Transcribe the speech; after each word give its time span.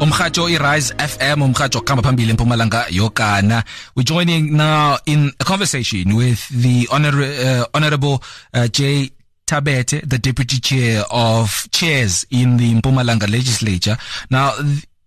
umhajo 0.00 0.48
iRise 0.48 0.94
FM 0.98 1.42
umhajo 1.42 1.80
khamba 1.80 2.02
phambili 2.02 2.30
empumalanga 2.30 2.86
yogana 2.90 3.64
we're 3.96 4.04
joining 4.04 4.56
now 4.56 4.98
in 5.06 5.32
a 5.40 5.44
conversation 5.44 6.14
with 6.16 6.48
the 6.50 6.86
honor, 6.92 7.22
uh, 7.22 7.64
honorable 7.74 8.22
uh, 8.54 8.68
J 8.68 9.10
Thabethe 9.46 10.00
the 10.08 10.18
deputy 10.18 10.58
chair 10.58 11.04
of 11.10 11.68
chairs 11.70 12.26
in 12.30 12.56
the 12.56 12.74
Mpumalanga 12.74 13.30
legislature. 13.30 13.96
Now 14.28 14.54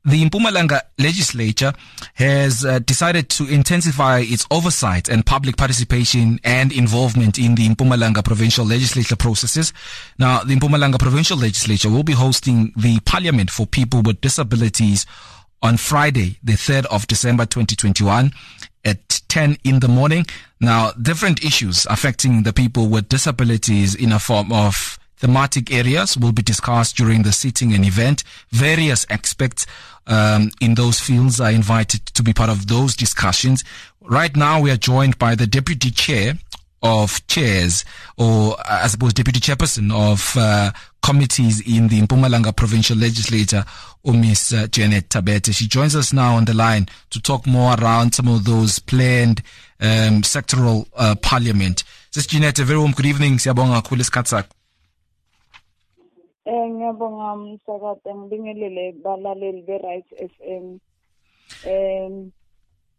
the 0.06 0.24
Mpumalanga 0.30 0.82
legislature 0.98 1.74
has 2.16 2.64
uh, 2.64 2.80
decided 2.80 3.30
to 3.30 3.48
intensify 3.48 4.20
its 4.20 4.48
oversight 4.50 5.10
and 5.10 5.26
public 5.26 5.58
participation 5.58 6.40
and 6.44 6.72
involvement 6.72 7.38
in 7.38 7.56
the 7.56 7.68
Mpumalanga 7.70 8.24
provincial 8.24 8.66
legislature 8.66 9.16
processes. 9.16 9.74
Now, 10.18 10.44
the 10.44 10.56
Mpumalanga 10.56 11.00
provincial 11.00 11.38
legislature 11.38 11.90
will 11.90 12.04
be 12.04 12.14
hosting 12.14 12.74
the 12.78 13.00
Parliament 13.02 13.52
for 13.52 13.66
People 13.66 14.02
with 14.02 14.22
Disabilities 14.22 15.06
on 15.62 15.78
Friday, 15.78 16.38
the 16.44 16.54
3rd 16.54 16.86
of 16.86 17.08
December 17.08 17.46
2021 17.46 18.32
at 18.86 19.22
10 19.28 19.58
in 19.64 19.80
the 19.80 19.90
morning. 19.90 20.26
Now, 20.62 20.92
different 20.92 21.44
issues 21.44 21.86
affecting 21.90 22.44
the 22.44 22.54
people 22.54 22.88
with 22.88 23.10
disabilities 23.10 23.96
in 23.96 24.12
a 24.14 24.20
form 24.20 24.52
of 24.52 24.98
thematic 25.20 25.72
areas 25.72 26.18
will 26.18 26.32
be 26.32 26.42
discussed 26.42 26.96
during 26.96 27.24
the 27.24 27.32
sitting 27.32 27.74
and 27.74 27.86
event. 27.86 28.24
Various 28.50 29.06
experts 29.10 29.66
um, 30.08 30.52
in 30.60 30.76
those 30.76 31.00
fields 31.00 31.40
are 31.40 31.52
invited 31.52 32.06
to 32.08 32.24
be 32.24 32.34
part 32.34 32.50
of 32.50 32.68
those 32.68 32.96
discussions. 32.96 33.64
Right 34.02 34.36
now, 34.36 34.62
we 34.62 34.72
are 34.72 34.78
joined 34.78 35.20
by 35.20 35.36
the 35.36 35.46
deputy 35.46 35.92
chair 35.92 36.34
of 36.82 37.26
chairs, 37.28 37.84
or 38.18 38.54
uh, 38.60 38.84
I 38.84 38.88
suppose 38.88 39.14
deputy 39.14 39.40
chairperson 39.40 39.92
of 39.92 40.36
uh, 40.38 40.72
committees 41.02 41.62
in 41.62 41.90
the 41.90 42.02
Mpumalanga 42.02 42.56
provincial 42.56 42.98
legislature, 42.98 43.66
Miss 44.06 44.54
uh, 44.54 44.68
Janet 44.68 45.10
Thabethe. 45.10 45.54
She 45.54 45.68
joins 45.68 45.96
us 45.96 46.14
now 46.14 46.36
on 46.36 46.46
the 46.46 46.54
line 46.54 46.88
to 47.10 47.22
talk 47.22 47.46
more 47.46 47.76
around 47.76 48.16
some 48.16 48.30
of 48.30 48.46
those 48.46 48.80
planned 48.80 49.44
um, 49.82 50.22
sectoral 50.24 50.88
uh, 50.96 51.16
parliament. 51.22 51.84
Sis 52.12 52.26
Janet, 52.28 52.60
a 52.60 52.64
very 52.64 52.80
warm 52.80 52.94
good 52.94 53.06
evening. 53.06 53.34
Siyabonga 53.38 53.82
kakhulu 53.82 54.02
isikhathi. 54.02 54.59
Ngiyabonga 56.50 57.36
msakade 57.36 58.16
ngibingelele 58.16 58.92
balaleli 59.04 59.62
be-Rise 59.62 60.16
FM. 60.34 60.80
Um 61.74 62.32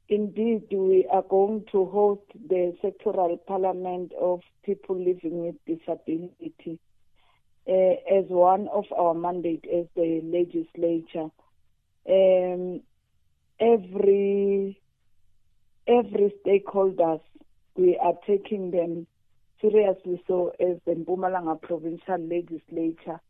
indeed 0.09 0.73
we 0.73 1.07
are 1.07 1.23
going 1.23 1.61
to 1.73 1.85
host 1.85 2.29
the 2.49 2.77
sectoral 2.83 3.37
parliament 3.47 4.13
of 4.13 4.41
people 4.63 4.97
living 4.97 5.37
with 5.45 5.57
disability 5.67 6.79
uh, 7.67 7.97
as 8.19 8.27
one 8.29 8.69
of 8.69 8.87
our 8.93 9.15
mandate 9.15 9.67
as 9.67 9.87
the 9.97 10.21
legislature. 10.23 11.31
Um 12.09 12.83
every 13.59 14.81
every 15.89 16.35
stakeholders 16.45 17.23
we 17.75 17.99
are 17.99 18.15
taking 18.27 18.71
them 18.71 19.09
seriously 19.61 20.23
so 20.29 20.53
as 20.61 20.77
the 20.87 20.95
Mpumalanga 20.95 21.61
provincial 21.61 22.19
legislature 22.19 23.21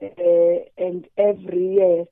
and 0.00 1.06
every 1.16 1.74
year 1.74 2.04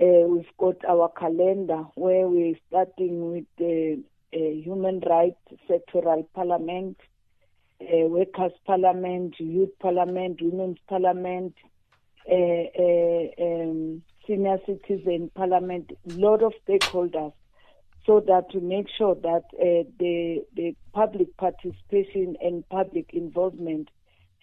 uh, 0.00 0.26
we've 0.26 0.56
got 0.58 0.84
our 0.88 1.08
calendar 1.10 1.84
where 1.94 2.26
we're 2.26 2.56
starting 2.68 3.32
with 3.32 3.44
the 3.58 4.02
uh, 4.34 4.38
human 4.38 5.00
rights 5.00 5.38
sectoral 5.68 6.26
parliament, 6.34 6.96
uh, 7.80 8.06
workers 8.08 8.52
parliament, 8.66 9.34
youth 9.38 9.70
parliament, 9.80 10.40
women's 10.40 10.78
parliament, 10.88 11.54
uh, 12.30 12.34
uh, 12.34 13.26
um, 13.40 14.02
senior 14.26 14.58
citizen 14.66 15.30
parliament, 15.34 15.92
lot 16.06 16.42
of 16.42 16.52
stakeholders 16.66 17.32
so 18.06 18.20
that 18.26 18.50
to 18.50 18.60
make 18.60 18.86
sure 18.96 19.14
that 19.14 19.44
uh, 19.60 19.88
the 19.98 20.44
the 20.56 20.74
public 20.92 21.36
participation 21.36 22.36
and 22.40 22.68
public 22.68 23.10
involvement 23.12 23.88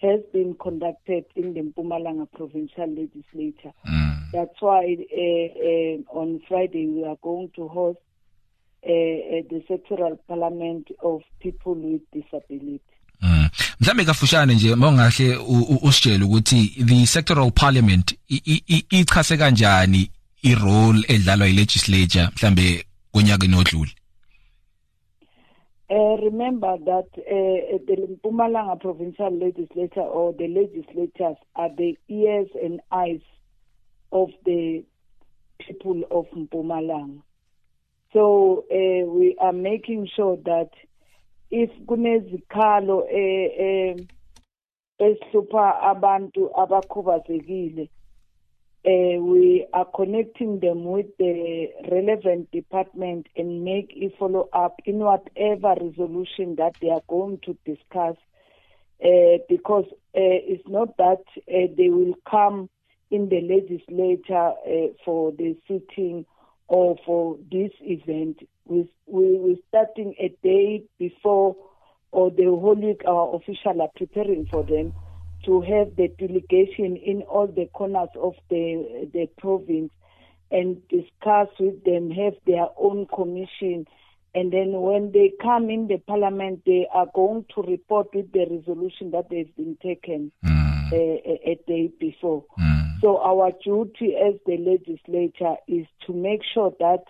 has 0.01 0.21
been 0.33 0.55
conducted 0.55 1.25
in 1.35 1.53
the 1.53 1.61
Mpumalanga 1.61 2.27
provincial 2.31 2.87
legislature. 2.87 3.73
Mm. 3.87 4.31
That's 4.31 4.61
why 4.61 4.95
uh, 4.95 6.15
uh, 6.15 6.19
on 6.19 6.41
Friday 6.47 6.87
we 6.87 7.05
are 7.05 7.17
going 7.21 7.49
to 7.55 7.67
host 7.67 7.99
uh, 8.83 8.87
the 8.87 9.63
sectoral 9.69 10.17
parliament 10.27 10.87
of 11.03 11.21
people 11.39 11.75
with 11.75 12.01
disability. 12.11 12.81
Mm. 13.21 13.49
mhlambe 13.79 14.05
kafushane 14.05 14.55
nje 14.55 14.75
mongahle 14.75 15.35
usitshela 15.81 16.25
ukuthi 16.25 16.67
the 16.85 17.05
sectoral 17.05 17.51
parliament 17.51 18.15
ichase 18.89 19.37
kanjani 19.37 20.11
i 20.43 20.55
role 20.55 21.03
edlalwa 21.07 21.47
i 21.47 21.53
legislature 21.53 22.27
mhlambe 22.35 22.85
konyakeni 23.11 23.55
odlule 23.55 23.91
Uh, 25.91 26.17
remember 26.23 26.77
that 26.85 27.07
uh, 27.17 27.77
the 27.87 28.17
Mpumalanga 28.23 28.79
provincial 28.79 29.31
legislature 29.31 30.01
or 30.01 30.33
the 30.33 30.47
legislators 30.47 31.35
are 31.55 31.69
the 31.75 31.97
ears 32.07 32.47
and 32.63 32.79
eyes 32.91 33.21
of 34.11 34.29
the 34.45 34.83
people 35.59 36.03
of 36.11 36.25
Mpumalanga. 36.35 37.21
So 38.13 38.65
uh, 38.71 39.05
we 39.09 39.35
are 39.39 39.53
making 39.53 40.09
sure 40.15 40.37
that 40.45 40.69
if 41.51 41.71
kunezikhalo 41.87 43.07
eh 43.09 43.95
ehlupha 44.99 45.81
abantu 45.81 46.49
abakhubazekile 46.55 47.89
uh, 48.85 49.19
we 49.21 49.67
are 49.73 49.85
connecting 49.93 50.59
them 50.61 50.85
with 50.85 51.07
the 51.17 51.67
relevant 51.91 52.49
department 52.51 53.27
and 53.35 53.63
make 53.65 53.91
a 53.97 54.13
follow 54.17 54.47
up 54.53 54.79
in 54.85 54.99
whatever 54.99 55.75
resolution 55.81 56.55
that 56.55 56.75
they 56.81 56.89
are 56.89 57.01
going 57.09 57.39
to 57.43 57.57
discuss 57.65 58.15
uh, 59.03 59.37
because 59.49 59.85
uh, 59.89 60.39
it's 60.47 60.67
not 60.67 60.95
that 60.97 61.23
uh, 61.37 61.67
they 61.77 61.89
will 61.89 62.13
come 62.29 62.69
in 63.11 63.27
the 63.27 63.41
legislature 63.41 64.53
uh, 64.65 64.93
for 65.03 65.33
the 65.33 65.57
sitting 65.67 66.25
or 66.69 66.95
for 67.05 67.37
this 67.51 67.71
event. 67.81 68.47
We, 68.65 68.89
we, 69.07 69.37
we're 69.37 69.57
starting 69.67 70.15
a 70.19 70.29
day 70.41 70.83
before 70.97 71.57
or 72.11 72.31
the 72.31 72.45
whole 72.45 72.75
week 72.75 73.01
our 73.05 73.35
officials 73.35 73.77
are 73.81 73.89
preparing 73.95 74.47
for 74.49 74.63
them 74.63 74.93
to 75.45 75.61
have 75.61 75.95
the 75.95 76.07
delegation 76.17 76.95
in 76.97 77.21
all 77.23 77.47
the 77.47 77.69
corners 77.73 78.09
of 78.19 78.35
the 78.49 79.09
the 79.13 79.27
province 79.37 79.91
and 80.51 80.81
discuss 80.87 81.47
with 81.59 81.83
them, 81.83 82.09
have 82.09 82.33
their 82.45 82.67
own 82.77 83.05
commission, 83.13 83.85
and 84.33 84.51
then 84.51 84.71
when 84.81 85.11
they 85.11 85.31
come 85.41 85.69
in 85.69 85.87
the 85.87 85.97
parliament, 85.97 86.61
they 86.65 86.87
are 86.93 87.07
going 87.13 87.45
to 87.55 87.61
report 87.61 88.07
with 88.13 88.31
the 88.31 88.45
resolution 88.49 89.11
that 89.11 89.29
they've 89.29 89.55
been 89.55 89.77
taken 89.81 90.31
mm. 90.43 90.91
a, 90.91 90.95
a, 90.95 91.51
a 91.51 91.59
day 91.67 91.91
before. 91.99 92.45
Mm. 92.59 92.99
So 93.01 93.17
our 93.19 93.51
duty 93.63 94.15
as 94.15 94.35
the 94.45 94.57
legislature 94.57 95.55
is 95.67 95.85
to 96.05 96.13
make 96.13 96.41
sure 96.53 96.73
that 96.79 97.03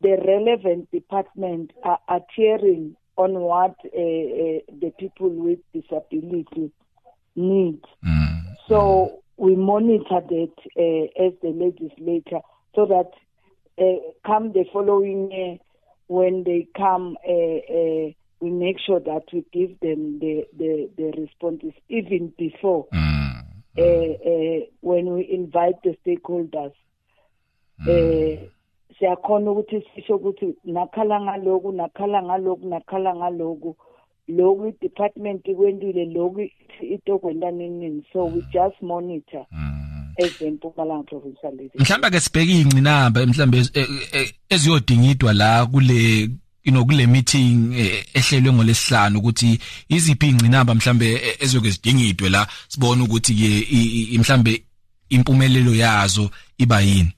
the 0.00 0.16
relevant 0.26 0.90
department 0.90 1.70
are 1.82 2.00
adhering 2.08 2.96
on 3.16 3.34
what 3.34 3.76
uh, 3.84 3.88
uh, 3.88 4.60
the 4.80 4.92
people 4.98 5.30
with 5.30 5.60
disability 5.72 6.72
need. 7.36 7.80
Mm. 8.04 8.56
So 8.68 9.22
we 9.36 9.56
monitor 9.56 10.20
that 10.28 10.52
uh, 10.76 11.24
as 11.24 11.32
the 11.42 11.50
legislature 11.50 12.40
so 12.74 12.86
that 12.86 13.10
uh, 13.78 14.00
come 14.26 14.52
the 14.52 14.64
following 14.72 15.30
year 15.30 15.58
when 16.06 16.44
they 16.44 16.68
come 16.76 17.16
uh, 17.26 17.32
uh, 17.32 18.12
we 18.40 18.50
make 18.50 18.76
sure 18.84 19.00
that 19.00 19.22
we 19.32 19.44
give 19.52 19.78
them 19.80 20.18
the, 20.20 20.44
the, 20.56 20.90
the 20.96 21.12
responses 21.20 21.72
even 21.88 22.32
before 22.38 22.86
Mm. 22.92 23.42
uh, 23.76 23.82
uh, 23.82 24.66
when 24.80 25.12
we 25.14 25.28
invite 25.28 25.82
the 25.82 25.96
stakeholders 26.04 26.72
eh 27.88 28.38
siyakhona 28.98 29.50
ukuthi 29.50 29.82
sisho 29.94 30.16
ukuthi 30.16 30.54
nakhala 30.64 31.20
ngaloku 31.20 31.72
nakhala 31.72 32.22
ngaloku 32.22 32.68
nakhala 32.68 33.16
ngaloku 33.16 33.76
loku 34.28 34.66
i-department 34.66 35.42
kwentile 35.56 36.04
loku 36.04 36.40
itokwenta 36.80 37.50
ninini 37.50 38.04
so 38.12 38.24
we 38.24 38.30
mm. 38.30 38.46
just 38.52 38.82
monitor 38.82 39.46
mm. 39.52 40.14
ezempumalanga 40.16 41.02
provincial 41.02 41.52
leader 41.56 41.80
mhlawumbe 41.80 42.10
ke 42.10 42.20
sibheke 42.20 42.52
iy'ngcinamba 42.52 43.26
mhlawumbe 43.26 43.58
eh, 43.58 43.68
eh, 43.74 43.88
eh, 44.12 44.32
eziyodingidwa 44.48 45.32
la 45.32 45.66
kule 45.66 46.30
ino 46.64 46.84
kule 46.84 47.06
meeting 47.06 47.74
ehlelwe 48.14 48.52
ngolesihlanu 48.52 49.18
ukuthi 49.18 49.58
iziphi 49.88 50.28
ingcinamba 50.28 50.74
mhlambe 50.74 51.20
ezoke 51.40 51.70
zidingidwe 51.70 52.28
la 52.30 52.46
sibone 52.68 53.02
ukuthi 53.02 53.34
ke 53.34 54.18
mhlambe 54.18 54.64
impumelelo 55.08 55.74
yazo 55.74 56.30
iba 56.58 56.80
yini? 56.80 57.12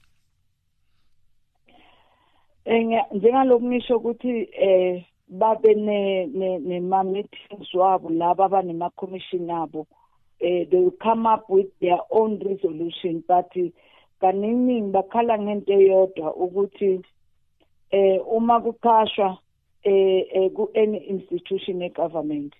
Njengalokho 3.13 3.65
ngisho 3.65 3.97
ukuthi 3.97 4.49
eh 4.61 5.05
babe 5.27 5.75
ne 5.75 6.25
ne 6.25 6.59
nema 6.59 7.03
meetings 7.03 7.73
wabo 7.73 8.09
laba 8.09 8.45
abanema 8.45 8.89
commission 8.89 9.49
abo 9.49 9.87
eh 10.39 10.69
they 10.69 10.79
will 10.79 10.91
come 10.91 11.25
up 11.25 11.49
with 11.49 11.67
their 11.79 11.99
own 12.09 12.39
resolution 12.39 13.23
but 13.27 13.51
kaningi 14.21 14.81
bakhala 14.91 15.39
ngento 15.39 15.73
eyodwa 15.73 16.35
ukuthi 16.35 17.01
eh 17.91 18.21
uma 18.27 18.61
kuqashwa 18.61 19.37
eh 19.83 20.51
ku 20.55 20.69
any 20.75 20.97
institution 20.97 21.81
e 21.81 21.89
government 21.89 22.53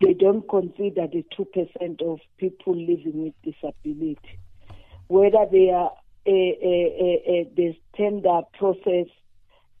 they 0.00 0.12
don't 0.12 0.46
consider 0.48 1.06
the 1.06 1.24
2% 1.38 2.02
of 2.02 2.20
people 2.36 2.74
living 2.74 3.24
with 3.24 3.34
disability. 3.42 4.38
Whether 5.08 5.46
they 5.50 5.70
are 5.70 5.90
uh, 6.26 6.30
uh, 6.30 6.32
uh, 6.32 7.44
the 7.56 7.74
tender 7.96 8.40
process 8.58 9.06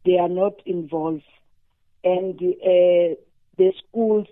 they 0.04 0.18
are 0.18 0.28
not 0.28 0.54
involved. 0.64 1.24
And 2.06 2.40
uh, 2.40 3.16
the 3.58 3.72
schools 3.88 4.28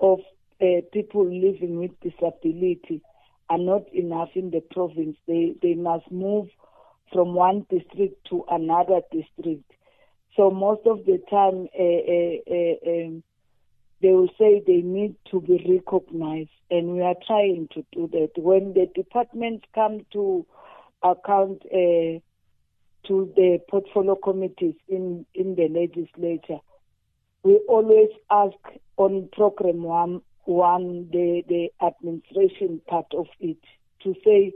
of 0.00 0.20
uh, 0.62 0.80
people 0.90 1.26
living 1.26 1.78
with 1.78 1.90
disability 2.00 3.02
are 3.50 3.58
not 3.58 3.82
enough 3.92 4.30
in 4.34 4.50
the 4.50 4.60
province. 4.60 5.16
They 5.26 5.54
they 5.60 5.74
must 5.74 6.10
move 6.10 6.48
from 7.12 7.34
one 7.34 7.66
district 7.68 8.26
to 8.30 8.44
another 8.50 9.00
district. 9.12 9.70
So 10.34 10.50
most 10.50 10.86
of 10.86 11.04
the 11.04 11.18
time 11.28 11.68
uh, 11.78 12.90
um, 12.90 13.22
they 14.00 14.12
will 14.12 14.30
say 14.38 14.62
they 14.66 14.80
need 14.80 15.16
to 15.30 15.42
be 15.42 15.62
recognized 15.68 16.56
and 16.70 16.94
we 16.94 17.02
are 17.02 17.16
trying 17.26 17.68
to 17.74 17.84
do 17.92 18.08
that. 18.12 18.30
When 18.40 18.72
the 18.72 18.86
departments 18.94 19.66
come 19.74 20.06
to 20.12 20.46
account 21.02 21.62
to 21.62 23.32
the 23.36 23.58
portfolio 23.68 24.14
committees 24.14 24.76
in 24.88 25.26
in 25.34 25.54
the 25.56 25.68
legislature 25.68 26.60
we 27.42 27.56
always 27.68 28.10
ask 28.30 28.56
on 28.96 29.28
program 29.32 29.82
one 29.82 30.20
one 30.44 31.08
the 31.12 31.42
the 31.48 31.70
administration 31.84 32.80
part 32.88 33.06
of 33.16 33.26
it 33.40 33.58
to 34.02 34.14
say 34.24 34.52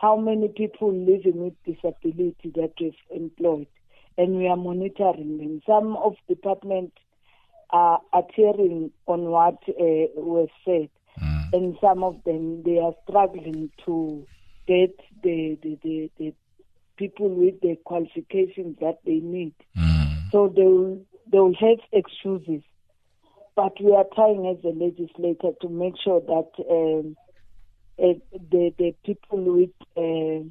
how 0.00 0.16
many 0.16 0.48
people 0.48 0.92
living 0.92 1.42
with 1.44 1.54
disability 1.64 2.52
that 2.54 2.72
we've 2.80 2.94
employed 3.10 3.66
and 4.18 4.36
we 4.36 4.48
are 4.48 4.56
monitoring 4.56 5.38
them 5.38 5.60
some 5.66 5.96
of 5.96 6.14
departments 6.28 6.96
are 7.70 8.00
adhering 8.12 8.90
on 9.06 9.22
what 9.22 9.58
uh, 9.68 10.06
was 10.16 10.48
said 10.64 10.88
mm. 11.20 11.52
and 11.52 11.76
some 11.80 12.02
of 12.02 12.22
them 12.24 12.62
they 12.64 12.78
are 12.78 12.94
struggling 13.08 13.70
to 13.84 14.26
get 14.66 14.94
the 15.22 15.58
the, 15.62 15.78
the, 15.82 16.10
the 16.18 16.34
people 16.96 17.28
with 17.28 17.60
the 17.60 17.76
qualifications 17.84 18.76
that 18.80 18.98
they 19.04 19.20
need 19.20 19.54
mm. 19.76 20.30
so 20.30 20.52
they 20.54 20.62
will 20.62 21.00
they 21.30 21.38
will 21.38 21.54
have 21.60 21.78
excuses 21.92 22.62
but 23.56 23.72
we 23.80 23.94
are 23.94 24.06
trying 24.14 24.46
as 24.46 24.64
a 24.64 24.74
legislator 24.74 25.50
to 25.60 25.68
make 25.68 25.94
sure 26.02 26.20
that 26.20 26.50
um, 26.70 27.16
uh, 28.02 28.14
the 28.50 28.72
the 28.78 28.94
people 29.04 29.38
with 29.38 29.70
uh, 29.96 30.44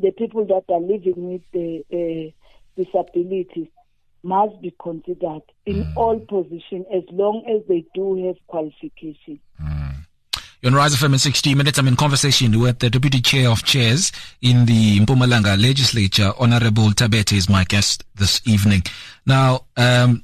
the 0.00 0.10
people 0.18 0.44
that 0.46 0.64
are 0.72 0.80
living 0.80 1.32
with 1.32 1.42
the 1.52 1.82
uh, 1.90 2.82
disabilities 2.82 3.68
must 4.22 4.60
be 4.60 4.74
considered 4.80 5.42
in 5.66 5.84
mm. 5.84 5.96
all 5.96 6.18
positions 6.20 6.86
as 6.94 7.02
long 7.10 7.44
as 7.48 7.66
they 7.68 7.84
do 7.94 8.26
have 8.26 8.36
qualification. 8.46 9.40
Mm. 9.60 9.81
You're 10.62 10.70
on 10.70 10.76
Rise 10.76 10.94
FM 10.94 11.14
in 11.14 11.18
60 11.18 11.56
minutes. 11.56 11.76
I'm 11.76 11.88
in 11.88 11.96
conversation 11.96 12.56
with 12.60 12.78
the 12.78 12.88
Deputy 12.88 13.20
Chair 13.20 13.50
of 13.50 13.64
Chairs 13.64 14.12
in 14.40 14.64
the 14.64 15.00
Mpumalanga 15.00 15.60
Legislature. 15.60 16.30
Honorable 16.38 16.90
Thabethe 16.90 17.32
is 17.32 17.48
my 17.48 17.64
guest 17.64 18.04
this 18.14 18.40
evening. 18.46 18.84
Now, 19.26 19.64
um, 19.76 20.22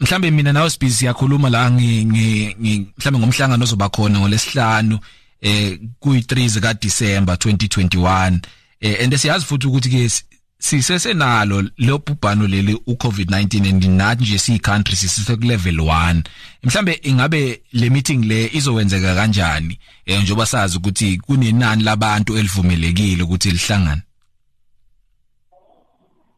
mhlambe 0.00 0.30
mina 0.30 0.52
nawe 0.52 0.70
sibhizi 0.70 0.94
siyakhuluma 0.94 1.50
la 1.50 1.70
mhlambe 1.70 3.18
ngomhlangano 3.18 3.64
ozoba 3.64 3.88
khona 3.88 4.18
ngolesihlanu 4.18 4.98
eh 5.40 5.78
kuyi3 6.02 6.48
zika 6.48 6.74
December 6.74 7.34
2021 7.34 8.40
eh 8.80 9.04
and 9.04 9.14
siyazi 9.14 9.46
futhi 9.46 9.66
ukuthi 9.66 9.90
ke 9.90 10.10
sisesenalo 10.58 11.62
lo 11.78 11.98
bhubhano 11.98 12.46
leli 12.46 12.74
uCovid-19 12.86 13.68
and 13.68 13.84
nathi 13.84 14.22
nje 14.24 14.38
siyi 14.38 14.58
country 14.58 14.96
sisise 14.96 15.36
ku 15.36 15.44
level 15.44 15.76
1 15.76 16.22
mhlambe 16.64 17.00
ingabe 17.02 17.62
le 17.72 17.90
meeting 17.90 18.24
le 18.24 18.50
izowenzeka 18.52 19.14
kanjani? 19.14 19.78
Eh 20.06 20.22
njoba 20.22 20.46
sazi 20.46 20.78
ukuthi 20.78 21.18
kunenani 21.18 21.82
labantu 21.82 22.38
elivumelekile 22.38 23.22
ukuthi 23.22 23.50
lihlangane. 23.50 24.02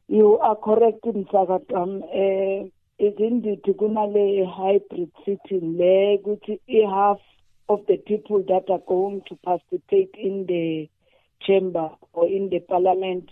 You 0.09 0.43
are 0.43 0.57
correct 0.57 1.05
msakadam 1.05 2.03
eh 2.15 2.67
izindidi 2.99 3.75
kunale 3.75 4.45
hybrid 4.45 5.11
sitting 5.25 5.77
le 5.79 6.15
ukuthi 6.17 6.61
i 6.67 6.87
half 6.87 7.21
of 7.69 7.81
the 7.87 7.97
people 7.97 8.43
that 8.43 8.71
are 8.71 8.83
going 8.87 9.21
to 9.21 9.35
participate 9.37 10.11
in 10.19 10.47
the 10.47 10.89
chamber 11.47 11.91
or 12.13 12.29
in 12.29 12.51
the 12.51 12.61
parliament 12.61 13.31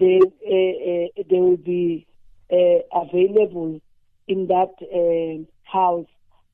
they 0.00 0.18
uh, 0.18 0.74
uh, 0.90 1.22
they 1.30 1.40
will 1.40 1.56
be 1.56 2.06
uh, 2.52 2.80
available 3.02 3.80
in 4.26 4.46
that 4.46 4.72
uh, 4.82 5.36
house 5.62 6.08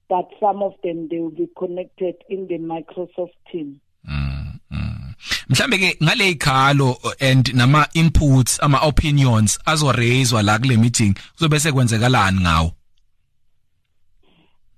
but 0.09 0.27
some 0.41 0.63
of 0.63 0.75
them 0.83 1.09
they 1.09 1.19
will 1.19 1.31
be 1.31 1.49
connected 1.59 2.15
in 2.29 2.47
the 2.49 2.59
Microsoft 2.59 3.37
team 3.53 3.81
mm, 4.09 4.59
mm. 4.71 5.15
mhlambe 5.49 5.79
ke 5.79 5.97
ngale 6.03 6.29
ikhalo 6.31 6.97
and 7.21 7.55
nama 7.55 7.87
inputs 7.95 8.59
ama 8.63 8.81
opinions 8.83 9.59
azoraiswa 9.67 10.43
la 10.43 10.59
kule 10.59 10.77
meeting 10.77 11.15
kuzobe 11.37 11.61
sekwenzekalani 11.61 12.41
ngawo 12.41 12.71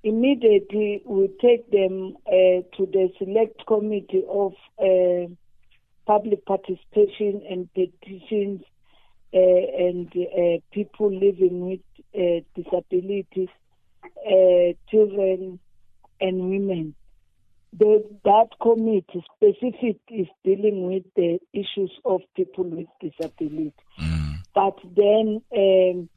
immediately 0.02 1.02
we 1.06 1.28
take 1.40 1.70
them 1.70 2.14
uh, 2.26 2.60
to 2.76 2.86
the 2.86 3.12
select 3.18 3.64
committee 3.66 4.24
of 4.28 4.52
uh, 4.78 5.28
public 6.08 6.44
participation 6.46 7.42
and 7.48 7.68
petitions 7.74 8.62
uh, 9.34 9.38
and 9.38 10.10
uh, 10.16 10.58
people 10.72 11.12
living 11.12 11.60
with 11.68 11.80
uh, 12.14 12.40
disabilities, 12.56 13.50
uh, 14.26 14.72
children 14.90 15.60
and 16.18 16.48
women. 16.48 16.94
The, 17.78 18.02
that 18.24 18.48
committee 18.62 19.22
specific 19.36 20.00
is 20.08 20.26
dealing 20.42 20.86
with 20.86 21.02
the 21.14 21.38
issues 21.52 21.92
of 22.06 22.22
people 22.34 22.64
with 22.64 22.86
disability. 23.02 23.74
Mm. 24.00 24.38
But 24.54 24.78
then 24.96 25.42
um, 25.54 26.08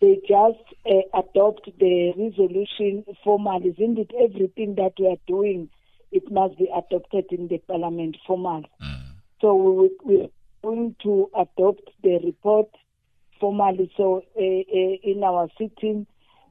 they 0.00 0.20
just 0.26 0.64
uh, 0.86 1.18
adopt 1.20 1.68
the 1.78 2.14
resolution 2.16 3.04
formally. 3.22 3.74
Isn't 3.76 3.98
it 3.98 4.10
everything 4.18 4.76
that 4.76 4.92
we 4.98 5.08
are 5.08 5.20
doing? 5.26 5.68
It 6.10 6.32
must 6.32 6.56
be 6.56 6.70
adopted 6.74 7.26
in 7.30 7.48
the 7.48 7.58
parliament 7.58 8.16
formally. 8.26 8.70
Mm. 8.82 8.93
So 9.44 9.54
we, 9.56 9.90
we're 10.02 10.28
going 10.62 10.96
to 11.02 11.28
adopt 11.34 11.90
the 12.02 12.18
report 12.24 12.70
formally 13.38 13.92
so 13.94 14.22
uh, 14.34 14.40
uh, 14.40 15.10
in 15.10 15.22
our 15.22 15.48
sitting 15.58 16.06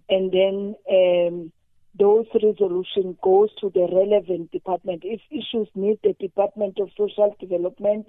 and 0.10 0.32
then 0.32 0.75
um, 0.91 1.51
those 1.98 2.27
resolution 2.36 3.17
goes 3.24 3.50
to 3.62 3.72
the 3.74 3.88
relevant 3.91 4.51
department. 4.51 5.01
If 5.03 5.22
issues 5.32 5.67
need 5.74 6.01
the 6.03 6.13
Department 6.20 6.77
of 6.79 6.89
Social 6.96 7.36
Development, 7.39 8.08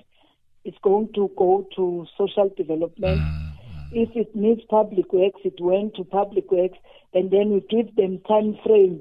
it's 0.66 0.76
going 0.82 1.14
to 1.14 1.30
go 1.35 1.66
to 1.76 2.06
Social 2.18 2.50
Development. 2.54 3.20
Mm. 3.20 3.52
If 3.92 4.11
it 4.14 4.37
needs 4.37 4.61
public 4.68 5.11
works, 5.14 5.40
it 5.44 5.58
went 5.61 5.94
to 5.94 6.04
public 6.04 6.50
works, 6.50 6.76
and 7.14 7.30
then 7.30 7.52
we 7.52 7.61
give 7.70 7.97
them 7.97 8.20
time 8.28 8.58
frame 8.62 9.00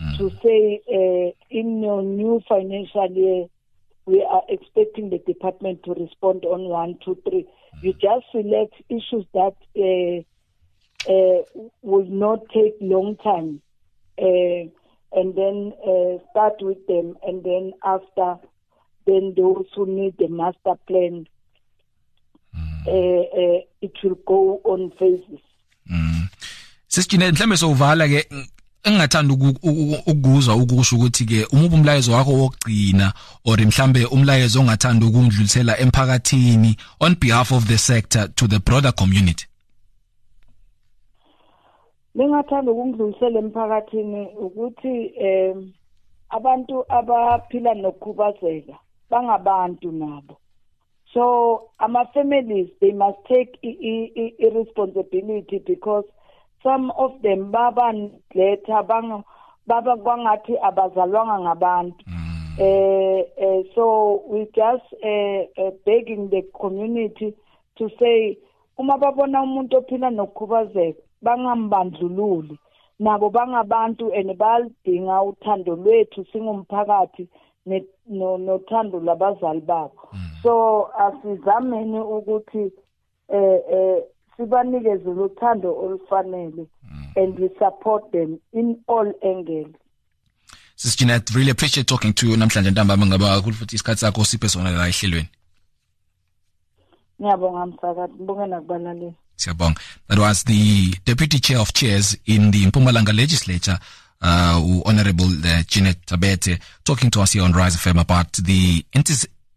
mm. 0.00 0.18
to 0.18 0.30
say 0.42 0.82
uh, 0.88 1.30
in 1.48 1.80
your 1.80 2.02
new 2.02 2.40
financial 2.48 3.08
year 3.12 3.46
we 4.06 4.26
are 4.28 4.42
expecting 4.48 5.10
the 5.10 5.18
department 5.18 5.82
to 5.84 5.94
respond 5.94 6.44
on 6.44 6.68
one, 6.68 6.98
two, 7.04 7.16
three. 7.28 7.46
You 7.82 7.92
just 7.92 8.26
select 8.32 8.74
issues 8.88 9.26
that 9.32 9.54
uh, 9.76 11.10
uh, 11.10 11.68
will 11.82 12.06
not 12.06 12.40
take 12.52 12.74
long 12.80 13.16
time, 13.16 13.60
uh, 14.18 14.68
and 15.18 15.34
then 15.34 15.72
uh, 15.86 16.18
start 16.30 16.54
with 16.60 16.86
them, 16.86 17.16
and 17.26 17.42
then 17.44 17.72
after, 17.84 18.36
then 19.06 19.34
those 19.36 19.66
who 19.74 19.86
need 19.86 20.16
the 20.18 20.28
master 20.28 20.74
plan, 20.86 21.26
mm. 22.56 22.86
uh, 22.86 23.56
uh, 23.56 23.60
it 23.80 23.92
will 24.02 24.18
go 24.26 24.60
on 24.64 24.90
phases. 24.98 25.40
Mm. 25.90 26.28
Sisijine 26.88 27.32
mhlambe 27.32 27.56
sovala 27.56 28.08
ke 28.08 28.26
engathanda 28.84 29.34
ukuzwa 30.06 30.56
ukusho 30.56 30.96
ukuthi 30.96 31.24
ke 31.24 31.46
umuba 31.52 31.76
umlayezo 31.76 32.12
wakho 32.12 32.32
wokugcina 32.32 33.12
or 33.44 33.58
mhlambe 33.60 34.04
umlayezo 34.04 34.60
ongathanda 34.60 35.06
ukundlulisela 35.06 35.78
emphakathini 35.78 36.76
on 37.00 37.14
behalf 37.20 37.52
of 37.52 37.64
the 37.66 37.78
sector 37.78 38.28
to 38.34 38.46
the 38.48 38.58
broader 38.58 38.92
community? 38.92 39.46
Bengathanda 42.14 42.72
ukundlulisela 42.72 43.38
emphakathini 43.38 44.26
ukuthi 44.26 45.12
eh 45.16 45.54
abantu 46.28 46.84
abaphila 46.88 47.74
nokukhubazeka 47.74 48.76
bangabantu 49.10 49.92
nabo. 49.92 50.36
So 51.14 51.70
ama 51.78 52.06
families 52.14 52.68
they 52.80 52.92
must 52.92 53.18
take 53.28 53.58
i, 53.62 54.10
i, 54.16 54.34
i 54.40 54.48
responsibility 54.50 55.58
because 55.58 56.04
some 56.62 56.90
of 56.96 57.20
them 57.22 57.50
baba 57.50 57.92
letha 58.34 58.82
banga 58.82 59.24
baba 59.66 59.96
kwangathi 59.96 60.58
abazalwanga 60.58 61.38
ngabantu. 61.40 62.04
Mm. 62.06 62.22
Uh, 62.58 63.22
uh, 63.44 63.62
so 63.74 64.22
we 64.28 64.44
just 64.54 64.84
uh, 65.02 65.42
uh, 65.56 65.70
begging 65.86 66.28
the 66.28 66.42
community 66.60 67.34
to 67.78 67.88
say 67.98 68.36
uma 68.78 68.98
babona 68.98 69.42
umuntu 69.42 69.76
ophila 69.76 70.10
nokukhubazeka 70.10 71.00
bangambandlululi. 71.22 72.58
Nabo 73.00 73.30
bangabantu 73.30 74.12
and 74.14 74.36
bayalidinga 74.38 75.22
uthando 75.22 75.76
lwethu 75.76 76.24
singumphakathi 76.32 77.28
nothando 78.06 79.00
labazali 79.00 79.60
babo. 79.60 80.10
So 80.42 80.90
asizameni 80.98 82.00
ukuthi 82.00 82.72
eh 83.28 83.60
eh 83.70 84.02
sibanikeze 84.42 85.10
uthando 85.10 85.76
olufanele 85.76 86.66
and 87.16 87.38
we 87.38 87.48
support 87.58 88.10
them 88.12 88.38
in 88.52 88.76
all 88.88 89.12
angles. 89.22 89.74
Sis 90.76 90.96
Jeanette 90.96 91.34
really 91.34 91.50
appreciate 91.50 91.86
talking 91.86 92.12
to 92.12 92.26
you. 92.26 92.36
Namhlanje 92.36 92.70
ntambama 92.70 93.06
ngaba 93.06 93.34
kakhulu 93.36 93.56
futhi 93.56 93.76
isikhathi 93.76 94.00
sakho 94.00 94.24
siphe 94.24 94.48
sona 94.48 94.70
la 94.70 94.88
ehlelweni. 94.88 95.28
Ngiyabonga 97.20 97.66
msakazi 97.66 98.12
ngibonge 98.14 98.46
nakubalaleli. 98.46 99.14
Siyabonga. 99.36 99.80
That 100.08 100.18
was 100.18 100.44
the 100.44 100.94
deputy 101.04 101.38
chair 101.38 101.60
of 101.60 101.72
chairs 101.72 102.16
in 102.26 102.50
the 102.50 102.66
Mpumalanga 102.66 103.12
legislature 103.12 103.78
uh, 104.22 104.80
Honorable 104.86 105.26
uh, 105.26 105.62
Jeanette 105.66 106.06
Thabethe 106.06 106.58
talking 106.84 107.10
to 107.10 107.20
us 107.20 107.32
here 107.32 107.42
on 107.42 107.52
Rise 107.52 107.76
FM 107.76 108.00
about 108.00 108.32
the 108.32 108.84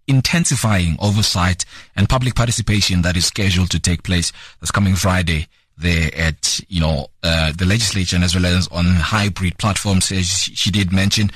intensifying 0.08 0.98
oversight 1.00 1.66
and 1.96 2.10
public 2.10 2.36
participation 2.36 3.02
that 3.02 3.18
is 3.18 3.26
scheduled 3.26 3.72
to 3.72 3.80
take 3.80 4.04
place 4.04 4.32
this 4.62 4.72
coming 4.72 4.96
Friday 4.96 5.48
there 5.78 6.10
at 6.16 6.60
you 6.70 6.80
know 6.80 7.08
uh, 7.24 7.52
the 7.58 7.66
legislature 7.66 8.16
and 8.16 8.24
as 8.24 8.36
well 8.36 8.46
as 8.46 8.68
on 8.70 8.86
hybrid 8.86 9.58
platforms 9.58 10.12
as 10.12 10.26
she 10.26 10.72
did 10.72 10.92
mention. 10.92 11.30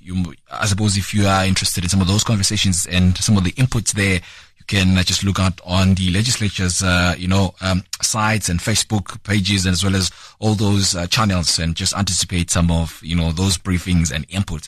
You, 0.00 0.34
I 0.50 0.66
suppose 0.66 0.96
if 0.96 1.12
you 1.12 1.26
are 1.26 1.44
interested 1.44 1.84
in 1.84 1.90
some 1.90 2.00
of 2.00 2.06
those 2.06 2.24
conversations 2.24 2.86
and 2.86 3.16
some 3.18 3.36
of 3.36 3.44
the 3.44 3.52
inputs 3.52 3.92
there 3.92 4.20
you 4.58 4.64
can 4.66 4.96
uh, 4.96 5.02
just 5.02 5.22
look 5.22 5.38
out 5.38 5.60
on 5.66 5.94
the 5.94 6.10
legislature's 6.10 6.82
uh, 6.82 7.14
you 7.18 7.28
know 7.28 7.54
um, 7.60 7.82
sites 8.02 8.48
and 8.48 8.60
Facebook 8.60 9.22
pages 9.22 9.66
as 9.66 9.84
well 9.84 9.94
as 9.94 10.10
all 10.38 10.54
those 10.54 10.94
uh, 10.96 11.06
channels 11.06 11.58
and 11.58 11.74
just 11.74 11.96
anticipate 11.96 12.50
some 12.50 12.70
of 12.70 13.00
you 13.02 13.16
know 13.16 13.32
those 13.32 13.58
briefings 13.58 14.10
and 14.12 14.26
inputs 14.28 14.66